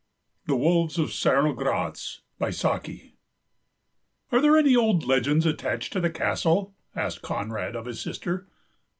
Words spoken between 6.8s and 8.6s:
asked Conrad of his sister.